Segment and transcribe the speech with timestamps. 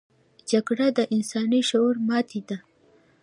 [0.51, 2.57] جګړه د انساني شعور ماتې ده